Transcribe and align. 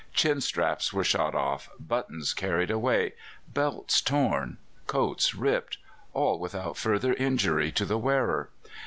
Chin 0.15 0.41
straps 0.41 0.91
were 0.91 1.03
shot 1.03 1.35
off, 1.35 1.69
buttons 1.79 2.33
carried 2.33 2.71
away, 2.71 3.13
belts 3.47 4.01
torn, 4.01 4.57
coats 4.87 5.35
ripped 5.35 5.77
all 6.15 6.39
without 6.39 6.75
further 6.75 7.13
injury 7.13 7.71
to 7.73 7.85
the 7.85 7.99
wearer. 7.99 8.49